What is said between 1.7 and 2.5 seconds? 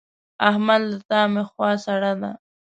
سړه ده.